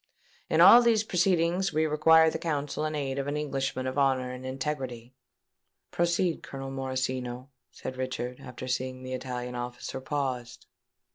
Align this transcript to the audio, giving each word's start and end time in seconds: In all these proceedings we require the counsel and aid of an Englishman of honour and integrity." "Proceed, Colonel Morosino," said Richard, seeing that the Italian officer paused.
In 0.49 0.61
all 0.61 0.81
these 0.81 1.03
proceedings 1.03 1.71
we 1.71 1.85
require 1.85 2.31
the 2.31 2.39
counsel 2.39 2.85
and 2.85 2.95
aid 2.95 3.19
of 3.19 3.27
an 3.27 3.37
Englishman 3.37 3.85
of 3.85 3.99
honour 3.99 4.31
and 4.31 4.47
integrity." 4.47 5.13
"Proceed, 5.91 6.41
Colonel 6.41 6.71
Morosino," 6.71 7.49
said 7.69 7.97
Richard, 7.97 8.41
seeing 8.65 9.03
that 9.03 9.09
the 9.09 9.13
Italian 9.13 9.53
officer 9.53 10.01
paused. 10.01 10.65